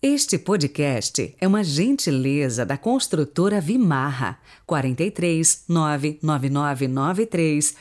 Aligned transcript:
Este 0.00 0.38
podcast 0.38 1.34
é 1.40 1.48
uma 1.48 1.64
gentileza 1.64 2.64
da 2.64 2.78
construtora 2.78 3.60
Vimarra 3.60 4.38
43 4.64 5.64
99993 5.68 7.74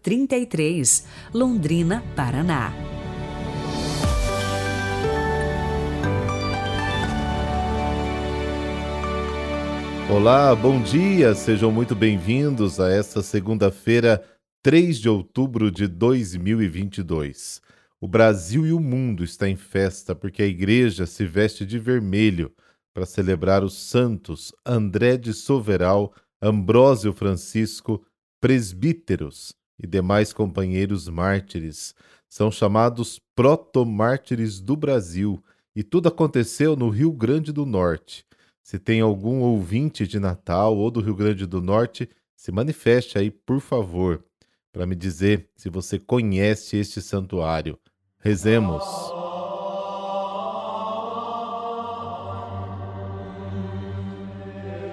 0033, 0.00 1.04
Londrina, 1.34 2.02
Paraná. 2.16 2.72
Olá, 10.10 10.56
bom 10.56 10.80
dia, 10.80 11.34
sejam 11.34 11.70
muito 11.70 11.94
bem-vindos 11.94 12.80
a 12.80 12.90
esta 12.90 13.20
segunda-feira, 13.20 14.24
3 14.62 14.98
de 14.98 15.10
outubro 15.10 15.70
de 15.70 15.86
2022. 15.86 17.60
O 18.02 18.08
Brasil 18.08 18.66
e 18.66 18.72
o 18.72 18.80
mundo 18.80 19.22
está 19.22 19.46
em 19.46 19.56
festa 19.56 20.14
porque 20.14 20.42
a 20.42 20.46
igreja 20.46 21.04
se 21.04 21.26
veste 21.26 21.66
de 21.66 21.78
vermelho 21.78 22.50
para 22.94 23.04
celebrar 23.04 23.62
os 23.62 23.74
santos 23.74 24.54
André 24.64 25.18
de 25.18 25.34
Soveral, 25.34 26.14
Ambrósio 26.40 27.12
Francisco, 27.12 28.02
presbíteros 28.40 29.54
e 29.78 29.86
demais 29.86 30.32
companheiros 30.32 31.10
mártires. 31.10 31.94
São 32.26 32.50
chamados 32.50 33.20
protomártires 33.34 34.62
do 34.62 34.76
Brasil 34.76 35.44
e 35.76 35.82
tudo 35.82 36.08
aconteceu 36.08 36.74
no 36.74 36.88
Rio 36.88 37.12
Grande 37.12 37.52
do 37.52 37.66
Norte. 37.66 38.24
Se 38.62 38.78
tem 38.78 39.02
algum 39.02 39.40
ouvinte 39.40 40.06
de 40.06 40.18
Natal 40.18 40.74
ou 40.74 40.90
do 40.90 41.02
Rio 41.02 41.14
Grande 41.14 41.44
do 41.44 41.60
Norte, 41.60 42.08
se 42.34 42.50
manifeste 42.50 43.18
aí, 43.18 43.30
por 43.30 43.60
favor, 43.60 44.24
para 44.72 44.86
me 44.86 44.96
dizer 44.96 45.50
se 45.54 45.68
você 45.68 45.98
conhece 45.98 46.78
este 46.78 47.02
santuário. 47.02 47.78
Rezemos. 48.22 48.84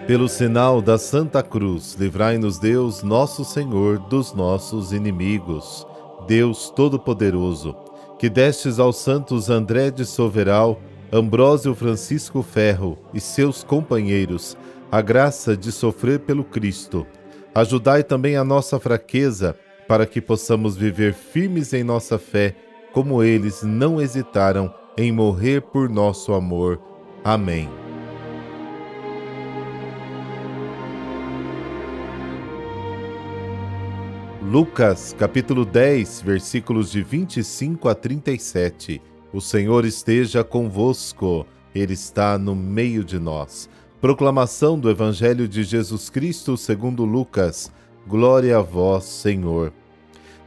Pelo 0.08 0.30
sinal 0.30 0.82
da 0.82 0.98
Santa 0.98 1.44
Cruz, 1.44 1.98
livrai-nos 2.00 2.58
Deus, 2.58 3.04
nosso 3.04 3.44
Senhor, 3.44 4.00
dos 4.00 4.34
nossos 4.34 4.94
inimigos. 4.94 5.86
Deus 6.26 6.70
Todo-Poderoso, 6.70 7.76
que 8.18 8.30
destes 8.30 8.80
aos 8.80 8.96
santos 8.96 9.50
André 9.50 9.92
de 9.92 10.06
Soveral, 10.06 10.82
Ambrósio 11.12 11.76
Francisco 11.76 12.42
Ferro 12.42 12.98
e 13.14 13.20
seus 13.20 13.62
companheiros 13.62 14.58
a 14.90 15.02
graça 15.02 15.58
de 15.58 15.70
sofrer 15.74 16.20
pelo 16.20 16.46
Cristo. 16.46 17.06
Ajudai 17.54 18.04
também 18.04 18.38
a 18.38 18.44
nossa 18.46 18.80
fraqueza, 18.80 19.54
para 19.86 20.06
que 20.06 20.22
possamos 20.22 20.78
viver 20.78 21.14
firmes 21.14 21.74
em 21.74 21.84
nossa 21.84 22.18
fé 22.18 22.56
como 22.98 23.22
eles 23.22 23.62
não 23.62 24.02
hesitaram 24.02 24.74
em 24.98 25.12
morrer 25.12 25.62
por 25.62 25.88
nosso 25.88 26.34
amor. 26.34 26.82
Amém. 27.24 27.70
Lucas, 34.42 35.16
capítulo 35.16 35.64
10, 35.64 36.22
versículos 36.22 36.90
de 36.90 37.04
25 37.04 37.88
a 37.88 37.94
37. 37.94 39.00
O 39.32 39.40
Senhor 39.40 39.86
esteja 39.86 40.44
convosco, 40.44 41.46
Ele 41.76 41.94
está 41.94 42.36
no 42.40 42.56
meio 42.56 43.04
de 43.04 43.20
nós. 43.20 43.70
Proclamação 44.02 44.80
do 44.80 44.90
Evangelho 44.90 45.48
de 45.48 45.64
Jesus 45.64 46.10
Cristo 46.10 46.58
segundo 46.58 47.06
Lucas. 47.06 47.72
Glória 48.08 48.58
a 48.58 48.62
vós, 48.64 49.04
Senhor. 49.04 49.72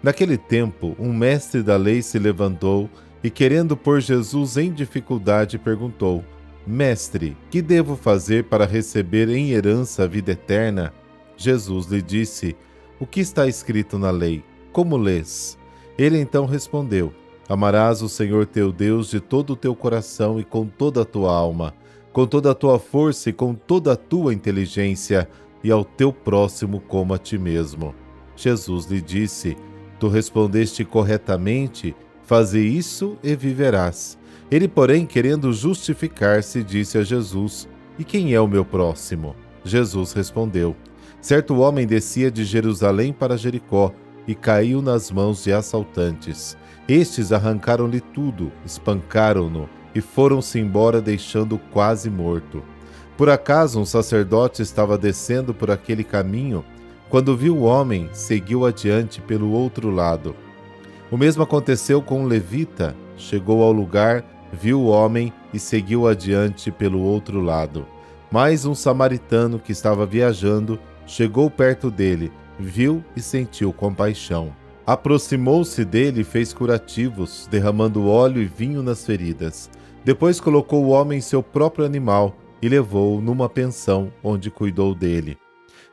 Naquele 0.02 0.38
tempo, 0.38 0.96
um 0.98 1.12
mestre 1.12 1.62
da 1.62 1.76
lei 1.76 2.00
se 2.00 2.18
levantou 2.18 2.88
e, 3.22 3.28
querendo 3.28 3.76
pôr 3.76 4.00
Jesus 4.00 4.56
em 4.56 4.72
dificuldade, 4.72 5.58
perguntou: 5.58 6.24
Mestre, 6.66 7.36
que 7.50 7.60
devo 7.60 7.96
fazer 7.96 8.44
para 8.44 8.64
receber 8.64 9.28
em 9.28 9.50
herança 9.50 10.04
a 10.04 10.06
vida 10.06 10.32
eterna? 10.32 10.92
Jesus 11.36 11.86
lhe 11.86 12.00
disse: 12.00 12.56
O 12.98 13.06
que 13.06 13.20
está 13.20 13.46
escrito 13.46 13.98
na 13.98 14.10
lei? 14.10 14.42
Como 14.72 14.96
lês? 14.96 15.58
Ele 15.98 16.18
então 16.18 16.46
respondeu: 16.46 17.12
Amarás 17.46 18.00
o 18.00 18.08
Senhor 18.08 18.46
teu 18.46 18.72
Deus 18.72 19.10
de 19.10 19.20
todo 19.20 19.54
o 19.54 19.56
teu 19.56 19.74
coração 19.74 20.40
e 20.40 20.44
com 20.44 20.66
toda 20.66 21.02
a 21.02 21.04
tua 21.04 21.34
alma, 21.34 21.74
com 22.10 22.26
toda 22.26 22.52
a 22.52 22.54
tua 22.54 22.78
força 22.78 23.28
e 23.28 23.32
com 23.34 23.54
toda 23.54 23.92
a 23.92 23.96
tua 23.96 24.32
inteligência, 24.32 25.28
e 25.62 25.70
ao 25.70 25.84
teu 25.84 26.10
próximo 26.10 26.80
como 26.80 27.12
a 27.12 27.18
ti 27.18 27.36
mesmo. 27.36 27.94
Jesus 28.34 28.86
lhe 28.86 29.00
disse: 29.00 29.56
Tu 30.00 30.08
respondeste 30.08 30.82
corretamente, 30.82 31.94
faze 32.24 32.58
isso 32.58 33.18
e 33.22 33.36
viverás. 33.36 34.18
Ele, 34.50 34.66
porém, 34.66 35.04
querendo 35.04 35.52
justificar-se, 35.52 36.64
disse 36.64 36.96
a 36.96 37.02
Jesus: 37.02 37.68
E 37.98 38.02
quem 38.02 38.32
é 38.32 38.40
o 38.40 38.48
meu 38.48 38.64
próximo? 38.64 39.36
Jesus 39.62 40.14
respondeu: 40.14 40.74
Certo 41.20 41.58
homem 41.58 41.86
descia 41.86 42.30
de 42.30 42.44
Jerusalém 42.46 43.12
para 43.12 43.36
Jericó 43.36 43.92
e 44.26 44.34
caiu 44.34 44.80
nas 44.80 45.10
mãos 45.10 45.44
de 45.44 45.52
assaltantes. 45.52 46.56
Estes 46.88 47.30
arrancaram-lhe 47.30 48.00
tudo, 48.00 48.50
espancaram-no 48.64 49.68
e 49.94 50.00
foram-se 50.00 50.58
embora, 50.58 51.02
deixando-o 51.02 51.58
quase 51.58 52.08
morto. 52.08 52.62
Por 53.18 53.28
acaso 53.28 53.78
um 53.78 53.84
sacerdote 53.84 54.62
estava 54.62 54.96
descendo 54.96 55.52
por 55.52 55.70
aquele 55.70 56.02
caminho 56.02 56.64
quando 57.10 57.36
viu 57.36 57.56
o 57.56 57.62
homem, 57.62 58.08
seguiu 58.12 58.64
adiante 58.64 59.20
pelo 59.20 59.50
outro 59.50 59.90
lado. 59.90 60.34
O 61.10 61.16
mesmo 61.16 61.42
aconteceu 61.42 62.00
com 62.00 62.22
um 62.22 62.26
levita. 62.26 62.94
Chegou 63.16 63.64
ao 63.64 63.72
lugar, 63.72 64.24
viu 64.52 64.80
o 64.80 64.86
homem 64.86 65.32
e 65.52 65.58
seguiu 65.58 66.06
adiante 66.06 66.70
pelo 66.70 67.00
outro 67.00 67.40
lado. 67.40 67.84
Mais 68.30 68.64
um 68.64 68.76
samaritano 68.76 69.58
que 69.58 69.72
estava 69.72 70.06
viajando 70.06 70.78
chegou 71.04 71.50
perto 71.50 71.90
dele, 71.90 72.30
viu 72.56 73.04
e 73.16 73.20
sentiu 73.20 73.72
compaixão. 73.72 74.54
Aproximou-se 74.86 75.84
dele 75.84 76.20
e 76.20 76.24
fez 76.24 76.52
curativos, 76.52 77.48
derramando 77.50 78.08
óleo 78.08 78.40
e 78.40 78.46
vinho 78.46 78.84
nas 78.84 79.04
feridas. 79.04 79.68
Depois 80.04 80.40
colocou 80.40 80.84
o 80.84 80.90
homem 80.90 81.18
em 81.18 81.22
seu 81.22 81.42
próprio 81.42 81.84
animal 81.84 82.36
e 82.62 82.68
levou-o 82.68 83.20
numa 83.20 83.48
pensão 83.48 84.12
onde 84.22 84.48
cuidou 84.48 84.94
dele. 84.94 85.36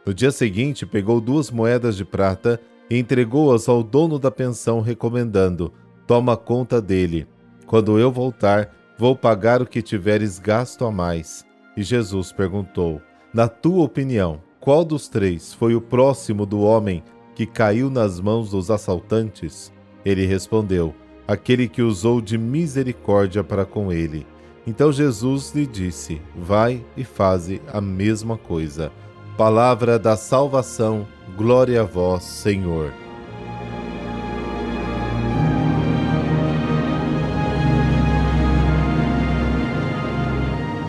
No 0.07 0.13
dia 0.13 0.31
seguinte, 0.31 0.85
pegou 0.85 1.19
duas 1.19 1.51
moedas 1.51 1.97
de 1.97 2.06
prata 2.06 2.62
e 2.90 2.97
entregou-as 2.97 3.68
ao 3.68 3.84
dono 3.84 4.18
da 4.18 4.31
pensão, 4.31 4.79
recomendando: 4.79 5.73
Toma 6.07 6.38
conta 6.38 6.81
dele. 6.81 7.28
Quando 7.66 8.00
eu 8.00 8.09
voltar, 8.09 8.73
vou 8.97 9.18
pagar 9.18 9.62
o 9.62 9.66
que 9.66 9.81
tiveres 9.81 10.40
gasto 10.40 10.85
a 10.85 10.91
mais. 10.91 11.45
E 11.75 11.84
Jesus 11.84 12.31
perguntou: 12.31 13.01
Na 13.34 13.50
tua 13.50 13.84
opinião, 13.84 14.41
qual 14.62 14.85
dos 14.85 15.09
três 15.09 15.53
foi 15.53 15.75
o 15.75 15.81
próximo 15.81 16.45
do 16.45 16.62
homem 16.62 17.03
que 17.35 17.45
caiu 17.45 17.89
nas 17.89 18.22
mãos 18.22 18.51
dos 18.51 18.72
assaltantes? 18.72 19.74
Ele 20.06 20.25
respondeu: 20.25 20.95
Aquele 21.28 21.68
que 21.68 21.81
usou 21.81 22.22
de 22.22 22.38
misericórdia 22.38 23.44
para 23.44 23.66
com 23.66 23.91
ele. 23.91 24.25
Então 24.66 24.89
Jesus 24.89 25.53
lhe 25.53 25.68
disse: 25.68 26.22
Vai 26.34 26.81
e 26.95 27.03
faze 27.03 27.62
a 27.74 27.81
mesma 27.81 28.38
coisa. 28.38 28.89
Palavra 29.37 29.99
da 29.99 30.17
salvação, 30.17 31.07
glória 31.35 31.81
a 31.81 31.83
vós, 31.83 32.23
Senhor. 32.23 32.91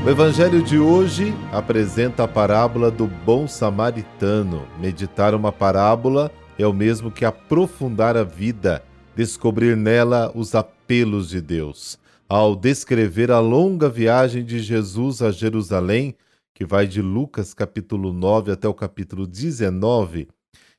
O 0.03 0.09
Evangelho 0.09 0.63
de 0.63 0.79
hoje 0.79 1.35
apresenta 1.53 2.25
a 2.25 2.29
parábola 2.29 2.91
do 2.91 3.07
bom 3.07 3.47
samaritano. 3.47 4.67
Meditar 4.81 5.35
uma 5.35 5.53
parábola 5.53 6.31
é 6.59 6.67
o 6.67 6.73
mesmo 6.73 7.11
que 7.11 7.27
aprofundar 7.27 8.17
a 8.17 8.25
vida, 8.25 8.83
descobrir 9.15 9.77
nela 9.77 10.33
os 10.35 10.55
apelos 10.55 11.29
de 11.29 11.43
Deus. 11.43 11.99
Ao 12.27 12.57
descrever 12.57 13.31
a 13.31 13.41
longa 13.41 13.91
viagem 13.91 14.43
de 14.43 14.59
Jesus 14.59 15.21
a 15.21 15.31
Jerusalém, 15.31 16.17
que 16.59 16.65
vai 16.65 16.89
de 16.89 17.01
Lucas 17.01 17.55
capítulo 17.55 18.13
9 18.13 18.51
até 18.51 18.67
o 18.67 18.75
capítulo 18.75 19.29
19, 19.29 20.27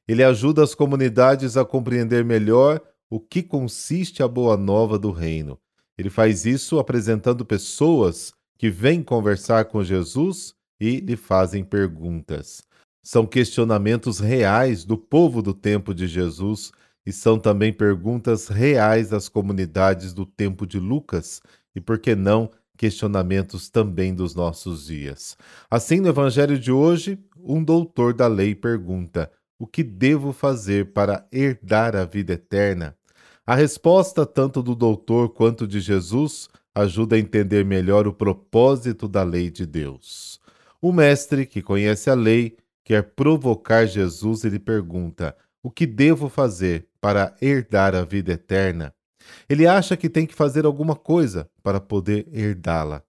ele 0.10 0.22
ajuda 0.22 0.62
as 0.62 0.76
comunidades 0.76 1.56
a 1.56 1.64
compreender 1.64 2.26
melhor 2.26 2.82
o 3.10 3.18
que 3.18 3.42
consiste 3.42 4.22
a 4.22 4.28
boa 4.28 4.58
nova 4.58 5.00
do 5.00 5.10
reino. 5.10 5.58
Ele 5.98 6.10
faz 6.10 6.46
isso 6.46 6.80
apresentando 6.80 7.46
pessoas 7.46 8.34
que 8.58 8.70
vêm 8.70 9.02
conversar 9.02 9.66
com 9.66 9.82
Jesus 9.82 10.54
e 10.82 11.00
lhe 11.00 11.16
fazem 11.16 11.64
perguntas. 11.64 12.62
São 13.02 13.26
questionamentos 13.26 14.20
reais 14.20 14.84
do 14.84 14.98
povo 14.98 15.42
do 15.42 15.54
tempo 15.54 15.94
de 15.94 16.08
Jesus 16.08 16.74
e 17.06 17.14
são 17.14 17.40
também 17.40 17.72
perguntas 17.72 18.50
reais 18.50 19.12
das 19.12 19.30
comunidades 19.30 20.12
do 20.12 20.26
tempo 20.26 20.68
de 20.68 20.78
Lucas 20.78 21.42
e, 21.74 21.80
por 21.80 22.00
que 22.00 22.16
não, 22.16 22.52
questionamentos 22.80 23.70
também 23.70 24.16
dos 24.16 24.34
nossos 24.34 24.86
dias. 24.86 25.38
Assim, 25.70 26.00
no 26.00 26.08
Evangelho 26.08 26.58
de 26.58 26.72
hoje, 26.72 27.20
um 27.38 27.62
doutor 27.62 28.14
da 28.14 28.26
lei 28.26 28.56
pergunta: 28.56 29.30
O 29.60 29.68
que 29.68 29.84
devo 29.84 30.32
fazer 30.32 30.94
para 30.94 31.28
herdar 31.30 31.94
a 31.94 32.06
vida 32.06 32.34
eterna? 32.34 32.96
A 33.46 33.54
resposta, 33.54 34.26
tanto 34.26 34.64
do 34.64 34.74
doutor 34.76 35.28
quanto 35.28 35.68
de 35.68 35.82
Jesus, 35.82 36.48
ajuda 36.74 37.18
a 37.18 37.20
entender 37.20 37.66
melhor 37.66 38.08
o 38.08 38.14
propósito 38.14 39.10
da 39.10 39.24
lei 39.24 39.52
de 39.52 39.66
Deus. 39.66 40.40
O 40.82 40.94
mestre, 40.94 41.46
que 41.46 41.62
conhece 41.62 42.10
a 42.10 42.14
lei, 42.14 42.56
quer 42.86 43.04
provocar 43.14 43.88
Jesus 43.88 44.46
e 44.46 44.50
lhe 44.50 44.60
pergunta: 44.60 45.36
O 45.62 45.70
que 45.70 45.86
devo 45.86 46.30
fazer 46.30 46.88
para 47.02 47.36
herdar 47.42 47.94
a 47.94 48.06
vida 48.06 48.32
eterna? 48.32 48.94
Ele 49.50 49.68
acha 49.68 49.98
que 49.98 50.10
tem 50.10 50.26
que 50.26 50.36
fazer 50.36 50.66
alguma 50.66 50.96
coisa 50.96 51.50
para 51.64 51.80
poder 51.80 52.28
herdá-la. 52.32 53.04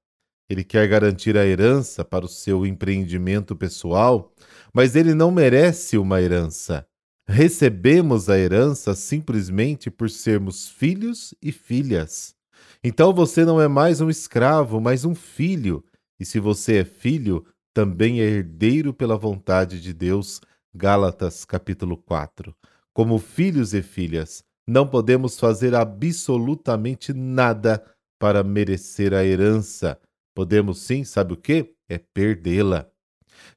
Ele 0.48 0.64
quer 0.64 0.88
garantir 0.88 1.36
a 1.36 1.46
herança 1.46 2.04
para 2.04 2.24
o 2.24 2.28
seu 2.28 2.66
empreendimento 2.66 3.54
pessoal, 3.54 4.32
mas 4.74 4.96
ele 4.96 5.14
não 5.14 5.30
merece 5.30 5.96
uma 5.96 6.20
herança. 6.20 6.84
Recebemos 7.28 8.28
a 8.28 8.36
herança 8.36 8.94
simplesmente 8.96 9.88
por 9.88 10.10
sermos 10.10 10.68
filhos 10.68 11.32
e 11.40 11.52
filhas. 11.52 12.34
Então 12.82 13.12
você 13.12 13.44
não 13.44 13.60
é 13.60 13.68
mais 13.68 14.00
um 14.00 14.10
escravo, 14.10 14.80
mas 14.80 15.04
um 15.04 15.14
filho. 15.14 15.84
E 16.18 16.24
se 16.24 16.40
você 16.40 16.78
é 16.78 16.84
filho, 16.84 17.46
também 17.72 18.20
é 18.20 18.24
herdeiro 18.24 18.92
pela 18.92 19.16
vontade 19.16 19.80
de 19.80 19.92
Deus. 19.92 20.40
Gálatas 20.74 21.44
capítulo 21.44 21.96
4. 21.96 22.52
Como 22.92 23.18
filhos 23.18 23.72
e 23.72 23.82
filhas, 23.82 24.42
não 24.66 24.86
podemos 24.86 25.38
fazer 25.38 25.74
absolutamente 25.74 27.12
nada 27.12 27.84
para 28.18 28.42
merecer 28.42 29.14
a 29.14 29.24
herança. 29.24 29.98
Podemos 30.34 30.78
sim, 30.80 31.04
sabe 31.04 31.34
o 31.34 31.36
que? 31.36 31.74
É 31.88 31.98
perdê-la. 31.98 32.86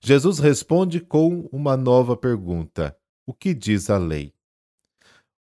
Jesus 0.02 0.40
responde 0.40 1.00
com 1.00 1.48
uma 1.52 1.78
nova 1.78 2.16
pergunta: 2.16 2.96
O 3.26 3.34
que 3.34 3.54
diz 3.54 3.90
a 3.90 3.98
lei? 3.98 4.34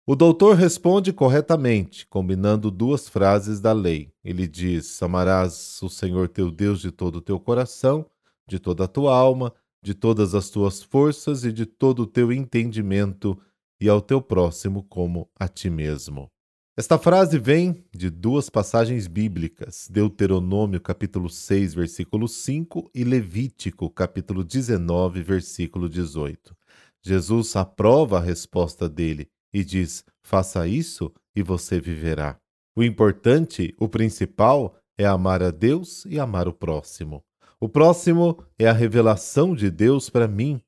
O 0.07 0.17
doutor 0.17 0.57
responde 0.57 1.12
corretamente, 1.12 2.07
combinando 2.07 2.71
duas 2.71 3.09
frases 3.09 3.61
da 3.61 3.73
lei. 3.73 4.12
Ele 4.25 4.49
diz: 4.49 5.01
Amarás 5.03 5.81
o 5.83 5.89
Senhor 5.89 6.29
teu 6.29 6.51
Deus 6.51 6.81
de 6.81 6.91
todo 6.91 7.17
o 7.17 7.23
teu 7.23 7.39
coração, 7.39 8.05
de 8.49 8.59
toda 8.59 8.85
a 8.85 8.89
tua 8.89 9.15
alma, 9.15 9.55
de 9.83 9.95
todas 9.95 10.35
as 10.35 10.51
tuas 10.51 10.83
forças 10.83 11.45
e 11.45 11.53
de 11.53 11.65
todo 11.65 12.01
o 12.03 12.07
teu 12.07 12.33
entendimento, 12.33 13.41
e 13.81 13.88
ao 13.88 14.00
teu 14.00 14.21
próximo 14.21 14.82
como 14.82 15.29
a 15.38 15.49
ti 15.49 15.71
mesmo. 15.71 16.31
Esta 16.77 16.99
frase 16.99 17.38
vem 17.38 17.85
de 17.93 18.09
duas 18.09 18.49
passagens 18.49 19.06
bíblicas, 19.06 19.88
Deuteronômio 19.91 20.81
capítulo 20.81 21.29
6, 21.29 21.75
versículo 21.75 22.29
5 22.29 22.91
e 22.94 23.05
Levítico 23.05 23.91
capítulo 23.91 24.44
19, 24.44 25.23
versículo 25.23 25.88
18. 25.88 26.56
Jesus 27.03 27.56
aprova 27.56 28.19
a 28.19 28.21
resposta 28.21 28.88
dele 28.88 29.29
e 29.53 29.65
diz: 29.65 30.05
"Faça 30.23 30.67
isso 30.67 31.12
e 31.35 31.43
você 31.43 31.81
viverá". 31.81 32.38
O 32.76 32.83
importante, 32.83 33.75
o 33.79 33.88
principal, 33.88 34.76
é 34.97 35.05
amar 35.05 35.43
a 35.43 35.50
Deus 35.50 36.05
e 36.06 36.21
amar 36.21 36.47
o 36.47 36.53
próximo. 36.53 37.23
O 37.59 37.69
próximo 37.69 38.43
é 38.59 38.69
a 38.69 38.73
revelação 38.73 39.55
de 39.55 39.71
Deus 39.71 40.09
para 40.09 40.29
mim 40.29 40.62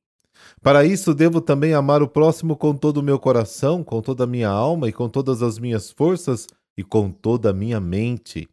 para 0.63 0.85
isso, 0.85 1.13
devo 1.13 1.41
também 1.41 1.73
amar 1.73 2.01
o 2.01 2.07
próximo 2.07 2.55
com 2.55 2.73
todo 2.73 2.97
o 2.97 3.03
meu 3.03 3.19
coração, 3.19 3.83
com 3.83 4.01
toda 4.01 4.23
a 4.23 4.27
minha 4.27 4.47
alma 4.47 4.87
e 4.87 4.93
com 4.93 5.09
todas 5.09 5.43
as 5.43 5.59
minhas 5.59 5.91
forças 5.91 6.47
e 6.77 6.83
com 6.83 7.11
toda 7.11 7.49
a 7.49 7.53
minha 7.53 7.81
mente. 7.81 8.47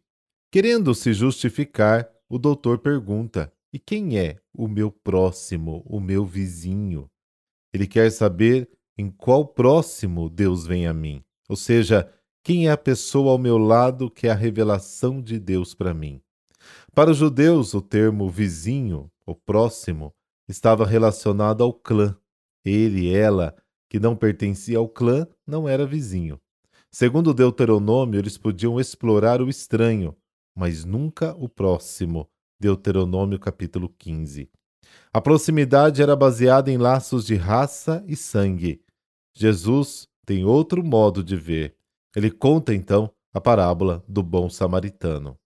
Querendo 0.51 0.93
se 0.93 1.13
justificar, 1.13 2.09
o 2.29 2.37
doutor 2.37 2.79
pergunta: 2.79 3.49
E 3.71 3.79
quem 3.79 4.19
é 4.19 4.35
o 4.53 4.67
meu 4.67 4.91
próximo, 4.91 5.81
o 5.85 6.01
meu 6.01 6.25
vizinho? 6.25 7.09
Ele 7.73 7.87
quer 7.87 8.11
saber 8.11 8.69
em 8.97 9.09
qual 9.09 9.45
próximo 9.45 10.29
Deus 10.29 10.67
vem 10.67 10.87
a 10.87 10.93
mim, 10.93 11.23
ou 11.47 11.55
seja, 11.55 12.11
quem 12.43 12.67
é 12.67 12.71
a 12.71 12.77
pessoa 12.77 13.31
ao 13.31 13.37
meu 13.37 13.57
lado 13.57 14.11
que 14.11 14.27
é 14.27 14.31
a 14.31 14.35
revelação 14.35 15.21
de 15.21 15.39
Deus 15.39 15.73
para 15.73 15.93
mim. 15.93 16.19
Para 16.93 17.11
os 17.11 17.17
judeus, 17.17 17.73
o 17.73 17.81
termo 17.81 18.29
vizinho, 18.29 19.09
o 19.25 19.33
próximo, 19.33 20.13
estava 20.47 20.85
relacionado 20.85 21.63
ao 21.63 21.73
clã. 21.73 22.15
Ele 22.63 23.13
ela, 23.13 23.55
que 23.89 23.99
não 23.99 24.15
pertencia 24.15 24.77
ao 24.77 24.87
clã, 24.87 25.27
não 25.45 25.67
era 25.67 25.85
vizinho. 25.85 26.39
Segundo 26.91 27.33
Deuteronômio, 27.33 28.19
eles 28.19 28.37
podiam 28.37 28.79
explorar 28.79 29.41
o 29.41 29.49
estranho, 29.49 30.15
mas 30.55 30.83
nunca 30.83 31.33
o 31.35 31.47
próximo. 31.47 32.29
Deuteronômio 32.59 33.39
capítulo 33.39 33.89
15. 33.97 34.49
A 35.13 35.21
proximidade 35.21 36.01
era 36.01 36.15
baseada 36.15 36.69
em 36.69 36.77
laços 36.77 37.25
de 37.25 37.35
raça 37.35 38.03
e 38.07 38.15
sangue. 38.15 38.81
Jesus 39.33 40.07
tem 40.25 40.45
outro 40.45 40.83
modo 40.83 41.23
de 41.23 41.35
ver. 41.35 41.75
Ele 42.15 42.29
conta 42.29 42.73
então 42.73 43.11
a 43.33 43.39
parábola 43.39 44.03
do 44.07 44.21
bom 44.21 44.49
samaritano. 44.49 45.37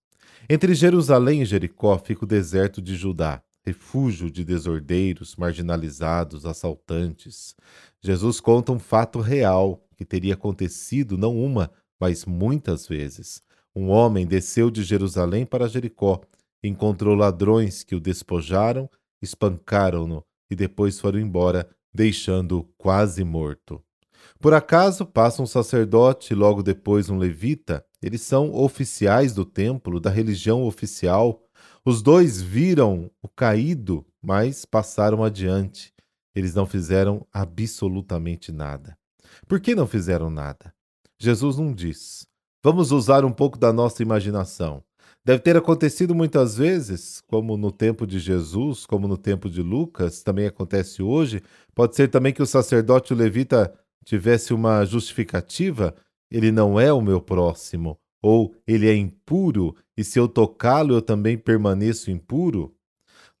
Entre 0.48 0.74
Jerusalém 0.74 1.42
e 1.42 1.44
Jericó 1.44 1.98
fica 1.98 2.24
o 2.24 2.28
deserto 2.28 2.82
de 2.82 2.94
Judá 2.94 3.42
refúgio 3.66 4.30
de 4.30 4.44
desordeiros, 4.44 5.34
marginalizados, 5.34 6.46
assaltantes. 6.46 7.56
Jesus 8.00 8.38
conta 8.38 8.70
um 8.70 8.78
fato 8.78 9.18
real 9.18 9.82
que 9.96 10.04
teria 10.04 10.34
acontecido 10.34 11.18
não 11.18 11.36
uma, 11.36 11.70
mas 11.98 12.24
muitas 12.24 12.86
vezes. 12.86 13.42
Um 13.74 13.88
homem 13.88 14.24
desceu 14.24 14.70
de 14.70 14.84
Jerusalém 14.84 15.44
para 15.44 15.68
Jericó, 15.68 16.20
encontrou 16.62 17.14
ladrões 17.16 17.82
que 17.82 17.94
o 17.94 18.00
despojaram, 18.00 18.88
espancaram-no 19.20 20.24
e 20.50 20.54
depois 20.54 21.00
foram 21.00 21.18
embora, 21.18 21.68
deixando-o 21.92 22.64
quase 22.78 23.24
morto. 23.24 23.82
Por 24.38 24.54
acaso 24.54 25.04
passa 25.04 25.42
um 25.42 25.46
sacerdote 25.46 26.32
e 26.32 26.36
logo 26.36 26.62
depois 26.62 27.10
um 27.10 27.18
levita, 27.18 27.84
eles 28.02 28.22
são 28.22 28.54
oficiais 28.54 29.32
do 29.32 29.44
templo, 29.44 29.98
da 29.98 30.10
religião 30.10 30.62
oficial, 30.62 31.42
os 31.86 32.02
dois 32.02 32.42
viram 32.42 33.08
o 33.22 33.28
caído, 33.28 34.04
mas 34.20 34.64
passaram 34.64 35.22
adiante. 35.22 35.94
Eles 36.34 36.52
não 36.52 36.66
fizeram 36.66 37.24
absolutamente 37.32 38.50
nada. 38.50 38.98
Por 39.46 39.60
que 39.60 39.72
não 39.72 39.86
fizeram 39.86 40.28
nada? 40.28 40.74
Jesus 41.16 41.58
não 41.58 41.72
diz. 41.72 42.26
Vamos 42.60 42.90
usar 42.90 43.24
um 43.24 43.30
pouco 43.30 43.56
da 43.56 43.72
nossa 43.72 44.02
imaginação. 44.02 44.82
Deve 45.24 45.38
ter 45.38 45.56
acontecido 45.56 46.12
muitas 46.12 46.56
vezes, 46.56 47.22
como 47.28 47.56
no 47.56 47.70
tempo 47.70 48.04
de 48.04 48.18
Jesus, 48.18 48.84
como 48.84 49.06
no 49.06 49.16
tempo 49.16 49.48
de 49.48 49.62
Lucas, 49.62 50.24
também 50.24 50.46
acontece 50.48 51.04
hoje. 51.04 51.40
Pode 51.72 51.94
ser 51.94 52.08
também 52.08 52.32
que 52.32 52.42
o 52.42 52.46
sacerdote 52.46 53.12
o 53.12 53.16
levita 53.16 53.72
tivesse 54.04 54.52
uma 54.52 54.84
justificativa. 54.84 55.94
Ele 56.32 56.50
não 56.50 56.80
é 56.80 56.92
o 56.92 57.00
meu 57.00 57.20
próximo, 57.20 57.96
ou 58.20 58.56
ele 58.66 58.88
é 58.88 58.96
impuro, 58.96 59.76
e 59.96 60.04
se 60.04 60.18
eu 60.18 60.28
tocá-lo 60.28 60.94
eu 60.94 61.02
também 61.02 61.38
permaneço 61.38 62.10
impuro? 62.10 62.74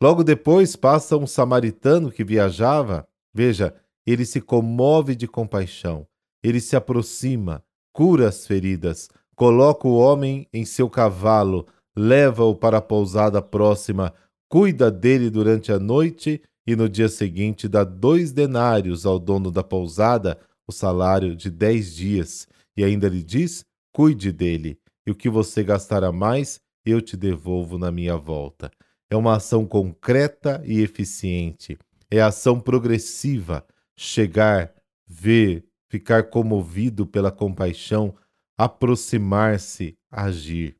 Logo 0.02 0.22
depois 0.22 0.76
passa 0.76 1.16
um 1.16 1.26
samaritano 1.26 2.10
que 2.10 2.24
viajava. 2.24 3.06
Veja, 3.34 3.74
ele 4.06 4.24
se 4.24 4.40
comove 4.40 5.14
de 5.14 5.26
compaixão, 5.26 6.06
ele 6.42 6.60
se 6.60 6.76
aproxima, 6.76 7.62
cura 7.92 8.28
as 8.28 8.46
feridas, 8.46 9.08
coloca 9.34 9.88
o 9.88 9.96
homem 9.96 10.46
em 10.52 10.64
seu 10.64 10.88
cavalo, 10.88 11.66
leva-o 11.96 12.54
para 12.54 12.78
a 12.78 12.82
pousada 12.82 13.42
próxima, 13.42 14.14
cuida 14.48 14.90
dele 14.90 15.28
durante 15.28 15.72
a 15.72 15.78
noite 15.78 16.42
e 16.66 16.74
no 16.76 16.88
dia 16.88 17.08
seguinte 17.08 17.68
dá 17.68 17.84
dois 17.84 18.32
denários 18.32 19.06
ao 19.06 19.18
dono 19.18 19.50
da 19.50 19.62
pousada, 19.62 20.38
o 20.68 20.72
salário 20.72 21.36
de 21.36 21.48
dez 21.48 21.94
dias, 21.94 22.48
e 22.76 22.82
ainda 22.82 23.08
lhe 23.08 23.22
diz: 23.22 23.64
Cuide 23.92 24.32
dele, 24.32 24.78
e 25.06 25.10
o 25.10 25.14
que 25.14 25.28
você 25.28 25.62
gastar 25.62 26.02
a 26.02 26.10
mais, 26.10 26.60
eu 26.84 27.00
te 27.00 27.16
devolvo 27.16 27.78
na 27.78 27.92
minha 27.92 28.16
volta. 28.16 28.70
É 29.08 29.16
uma 29.16 29.36
ação 29.36 29.64
concreta 29.64 30.60
e 30.64 30.80
eficiente. 30.80 31.78
É 32.10 32.20
ação 32.20 32.60
progressiva. 32.60 33.64
Chegar, 33.96 34.74
ver, 35.06 35.64
ficar 35.88 36.24
comovido 36.24 37.06
pela 37.06 37.30
compaixão, 37.30 38.14
aproximar-se, 38.58 39.96
agir. 40.10 40.76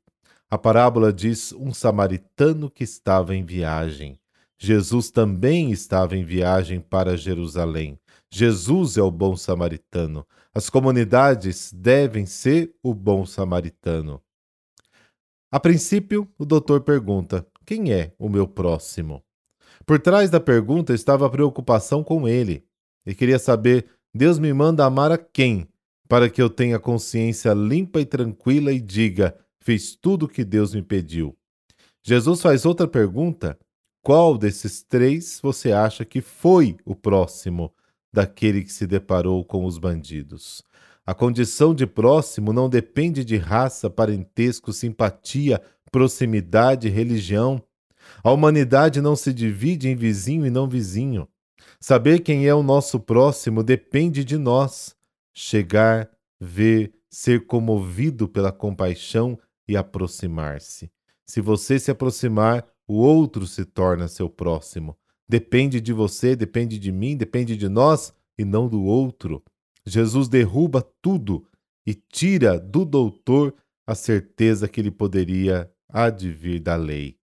A 0.51 0.59
parábola 0.59 1.13
diz 1.13 1.53
um 1.53 1.73
samaritano 1.73 2.71
que 2.71 2.85
estava 2.85 3.35
em 3.35 3.45
viagem. 3.45 4.19
Jesus 4.59 5.11
também 5.11 5.71
estava 5.71 6.17
em 6.17 6.25
viagem 6.25 6.81
para 6.81 7.17
Jerusalém. 7.17 7.99
Jesus 8.37 8.99
é 8.99 9.03
o 9.03 9.11
bom 9.11 9.35
samaritano. 9.35 10.27
As 10.55 10.69
comunidades 10.69 11.73
devem 11.73 12.27
ser 12.27 12.71
o 12.83 12.93
bom 12.93 13.25
samaritano. 13.25 14.23
A 15.51 15.59
princípio, 15.59 16.31
o 16.39 16.45
doutor 16.45 16.83
pergunta: 16.83 17.47
Quem 17.65 17.95
é 17.95 18.13
o 18.19 18.29
meu 18.29 18.47
próximo? 18.47 19.25
Por 19.87 19.99
trás 19.99 20.29
da 20.29 20.39
pergunta 20.39 20.93
estava 20.93 21.25
a 21.27 21.31
preocupação 21.31 22.05
com 22.05 22.29
ele. 22.29 22.63
Ele 23.07 23.17
queria 23.17 23.39
saber: 23.39 23.87
Deus 24.15 24.39
me 24.39 24.53
manda 24.53 24.85
amar 24.85 25.11
a 25.11 25.17
quem? 25.17 25.67
Para 26.07 26.29
que 26.29 26.43
eu 26.43 26.51
tenha 26.51 26.79
consciência 26.79 27.55
limpa 27.55 28.03
e 28.03 28.05
tranquila 28.05 28.71
e 28.71 28.79
diga: 28.79 29.35
Fiz 29.63 29.97
tudo 29.97 30.27
o 30.27 30.29
que 30.29 30.45
Deus 30.45 30.75
me 30.75 30.83
pediu. 30.83 31.35
Jesus 32.05 32.43
faz 32.43 32.67
outra 32.67 32.87
pergunta: 32.87 33.59
Qual 34.03 34.37
desses 34.37 34.83
três 34.83 35.41
você 35.43 35.73
acha 35.73 36.05
que 36.05 36.21
foi 36.21 36.77
o 36.85 36.95
próximo? 36.95 37.73
Daquele 38.13 38.63
que 38.63 38.73
se 38.73 38.87
deparou 38.87 39.45
com 39.45 39.65
os 39.65 39.79
bandidos. 39.79 40.63
A 41.05 41.15
condição 41.15 41.75
de 41.75 41.87
próximo 41.87 42.53
não 42.53 42.69
depende 42.69 43.25
de 43.25 43.37
raça, 43.37 43.89
parentesco, 43.89 44.73
simpatia, 44.73 45.63
proximidade 45.93 46.89
religião. 46.89 47.63
A 48.25 48.33
humanidade 48.33 49.01
não 49.01 49.15
se 49.15 49.33
divide 49.33 49.89
em 49.89 49.95
vizinho 49.95 50.45
e 50.45 50.51
não 50.51 50.69
vizinho. 50.69 51.29
Saber 51.81 52.21
quem 52.21 52.47
é 52.47 52.55
o 52.55 52.63
nosso 52.63 52.99
próximo 52.99 53.63
depende 53.63 54.25
de 54.25 54.37
nós. 54.37 54.97
Chegar, 55.33 56.11
ver, 56.41 56.93
ser 57.09 57.47
comovido 57.47 58.29
pela 58.29 58.51
compaixão 58.51 59.39
e 59.69 59.77
aproximar-se. 59.77 60.91
Se 61.25 61.41
você 61.41 61.79
se 61.79 61.91
aproximar, 61.91 62.67
o 62.87 62.95
outro 62.95 63.47
se 63.47 63.65
torna 63.65 64.09
seu 64.09 64.29
próximo. 64.29 64.97
Depende 65.29 65.81
de 65.81 65.93
você, 65.93 66.37
depende 66.37 66.79
de 66.79 66.93
mim, 66.93 67.17
depende 67.17 67.57
de 67.57 67.69
nós 67.69 68.13
e 68.39 68.45
não 68.45 68.69
do 68.69 68.85
outro. 68.85 69.43
Jesus 69.85 70.29
derruba 70.29 70.87
tudo 71.03 71.47
e 71.87 71.95
tira 71.95 72.59
do 72.59 72.85
doutor 72.85 73.55
a 73.87 73.95
certeza 73.95 74.69
que 74.69 74.81
ele 74.81 74.91
poderia 74.91 75.71
advir 75.89 76.61
da 76.61 76.77
lei. 76.77 77.17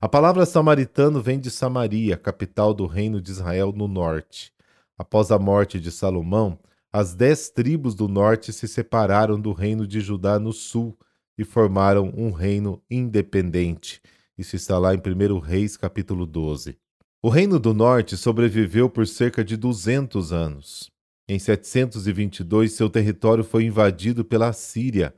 A 0.00 0.08
palavra 0.08 0.46
samaritano 0.46 1.20
vem 1.20 1.38
de 1.38 1.50
Samaria, 1.50 2.16
capital 2.16 2.72
do 2.72 2.86
reino 2.86 3.20
de 3.20 3.30
Israel 3.30 3.72
no 3.72 3.86
norte. 3.86 4.52
Após 4.96 5.30
a 5.30 5.38
morte 5.38 5.80
de 5.80 5.90
Salomão, 5.90 6.58
as 6.92 7.14
dez 7.14 7.50
tribos 7.50 7.94
do 7.94 8.08
norte 8.08 8.52
se 8.52 8.66
separaram 8.66 9.40
do 9.40 9.52
reino 9.52 9.86
de 9.86 10.00
Judá 10.00 10.38
no 10.38 10.52
sul 10.52 10.98
e 11.38 11.44
formaram 11.44 12.12
um 12.16 12.30
reino 12.30 12.82
independente. 12.90 14.00
Isso 14.36 14.56
está 14.56 14.78
lá 14.78 14.94
em 14.94 14.98
1 14.98 15.38
Reis, 15.38 15.76
capítulo 15.76 16.26
12. 16.26 16.76
O 17.22 17.28
reino 17.28 17.60
do 17.60 17.74
norte 17.74 18.16
sobreviveu 18.16 18.88
por 18.88 19.06
cerca 19.06 19.44
de 19.44 19.54
200 19.54 20.32
anos. 20.32 20.90
Em 21.28 21.38
722, 21.38 22.72
seu 22.72 22.88
território 22.88 23.44
foi 23.44 23.64
invadido 23.64 24.24
pela 24.24 24.54
Síria. 24.54 25.14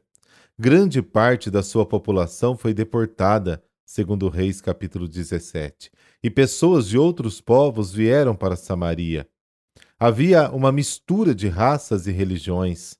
Grande 0.58 1.00
parte 1.00 1.48
da 1.48 1.62
sua 1.62 1.86
população 1.86 2.56
foi 2.56 2.74
deportada, 2.74 3.62
segundo 3.86 4.28
Reis 4.28 4.60
capítulo 4.60 5.06
17, 5.06 5.92
e 6.24 6.28
pessoas 6.28 6.88
de 6.88 6.98
outros 6.98 7.40
povos 7.40 7.92
vieram 7.92 8.34
para 8.34 8.56
Samaria. 8.56 9.24
Havia 9.96 10.50
uma 10.50 10.72
mistura 10.72 11.32
de 11.32 11.46
raças 11.46 12.08
e 12.08 12.10
religiões, 12.10 12.96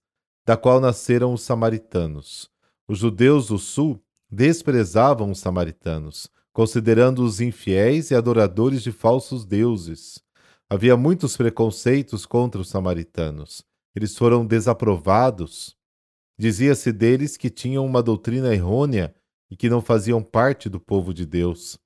da 0.46 0.56
qual 0.56 0.78
nasceram 0.78 1.34
os 1.34 1.42
samaritanos. 1.42 2.48
Os 2.86 3.00
judeus 3.00 3.48
do 3.48 3.58
sul 3.58 4.00
desprezavam 4.30 5.32
os 5.32 5.40
samaritanos, 5.40 6.30
considerando-os 6.52 7.40
infiéis 7.40 8.10
e 8.10 8.14
adoradores 8.14 8.82
de 8.82 8.92
falsos 8.92 9.44
deuses. 9.44 10.22
Havia 10.68 10.96
muitos 10.96 11.36
preconceitos 11.36 12.26
contra 12.26 12.60
os 12.60 12.68
samaritanos. 12.68 13.64
Eles 13.94 14.16
foram 14.16 14.46
desaprovados. 14.46 15.76
Dizia-se 16.38 16.92
deles 16.92 17.36
que 17.36 17.50
tinham 17.50 17.84
uma 17.84 18.02
doutrina 18.02 18.54
errônea 18.54 19.14
e 19.50 19.56
que 19.56 19.68
não 19.68 19.82
faziam 19.82 20.22
parte 20.22 20.68
do 20.68 20.80
povo 20.80 21.12
de 21.12 21.26
Deus. 21.26 21.78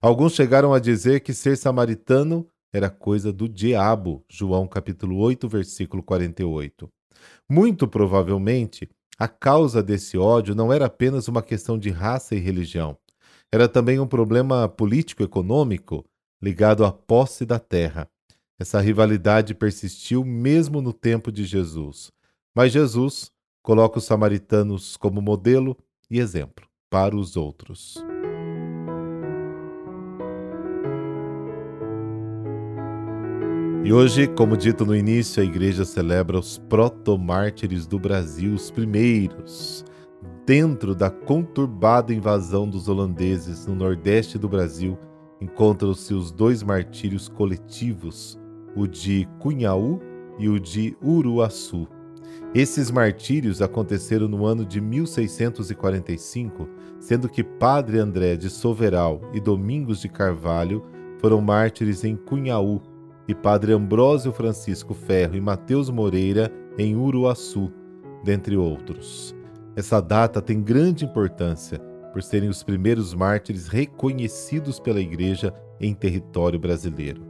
Alguns 0.00 0.34
chegaram 0.34 0.72
a 0.72 0.78
dizer 0.78 1.20
que 1.20 1.34
ser 1.34 1.56
samaritano 1.56 2.48
era 2.72 2.88
coisa 2.88 3.32
do 3.32 3.48
diabo. 3.48 4.24
João 4.28 4.66
capítulo 4.66 5.16
8, 5.18 5.48
versículo 5.48 6.02
48. 6.02 6.88
Muito 7.48 7.88
provavelmente, 7.88 8.88
a 9.18 9.28
causa 9.28 9.82
desse 9.82 10.16
ódio 10.16 10.54
não 10.54 10.72
era 10.72 10.86
apenas 10.86 11.28
uma 11.28 11.42
questão 11.42 11.76
de 11.76 11.90
raça 11.90 12.34
e 12.34 12.38
religião. 12.38 12.96
Era 13.52 13.68
também 13.68 13.98
um 13.98 14.06
problema 14.06 14.68
político-econômico 14.68 16.04
ligado 16.40 16.84
à 16.84 16.92
posse 16.92 17.44
da 17.44 17.58
terra. 17.58 18.08
Essa 18.58 18.80
rivalidade 18.80 19.54
persistiu 19.54 20.24
mesmo 20.24 20.80
no 20.80 20.92
tempo 20.92 21.32
de 21.32 21.44
Jesus. 21.44 22.12
Mas 22.54 22.72
Jesus 22.72 23.32
coloca 23.62 23.98
os 23.98 24.04
samaritanos 24.04 24.96
como 24.96 25.20
modelo 25.20 25.76
e 26.08 26.20
exemplo 26.20 26.66
para 26.88 27.16
os 27.16 27.36
outros. 27.36 28.02
E 33.82 33.92
hoje, 33.92 34.28
como 34.28 34.56
dito 34.56 34.84
no 34.84 34.94
início, 34.94 35.42
a 35.42 35.46
igreja 35.46 35.84
celebra 35.84 36.38
os 36.38 36.58
protomártires 36.58 37.86
do 37.86 37.98
Brasil, 37.98 38.54
os 38.54 38.70
primeiros. 38.70 39.84
Dentro 40.50 40.96
da 40.96 41.08
conturbada 41.08 42.12
invasão 42.12 42.68
dos 42.68 42.88
holandeses 42.88 43.68
no 43.68 43.74
nordeste 43.76 44.36
do 44.36 44.48
Brasil, 44.48 44.98
encontram-se 45.40 46.12
os 46.12 46.32
dois 46.32 46.60
martírios 46.60 47.28
coletivos, 47.28 48.36
o 48.74 48.84
de 48.84 49.28
Cunhaú 49.38 50.00
e 50.40 50.48
o 50.48 50.58
de 50.58 50.96
Uruaçu. 51.00 51.86
Esses 52.52 52.90
martírios 52.90 53.62
aconteceram 53.62 54.26
no 54.26 54.44
ano 54.44 54.66
de 54.66 54.80
1645, 54.80 56.68
sendo 56.98 57.28
que 57.28 57.44
Padre 57.44 58.00
André 58.00 58.34
de 58.34 58.50
Soveral 58.50 59.20
e 59.32 59.38
Domingos 59.38 60.00
de 60.00 60.08
Carvalho 60.08 60.84
foram 61.20 61.40
mártires 61.40 62.02
em 62.02 62.16
Cunhaú 62.16 62.82
e 63.28 63.36
Padre 63.36 63.72
Ambrósio 63.72 64.32
Francisco 64.32 64.94
Ferro 64.94 65.36
e 65.36 65.40
Mateus 65.40 65.90
Moreira 65.90 66.52
em 66.76 66.96
Uruaçu, 66.96 67.70
dentre 68.24 68.56
outros. 68.56 69.38
Essa 69.76 70.00
data 70.00 70.42
tem 70.42 70.60
grande 70.60 71.04
importância 71.04 71.78
por 72.12 72.22
serem 72.22 72.48
os 72.48 72.62
primeiros 72.62 73.14
mártires 73.14 73.68
reconhecidos 73.68 74.80
pela 74.80 75.00
Igreja 75.00 75.54
em 75.80 75.94
território 75.94 76.58
brasileiro. 76.58 77.22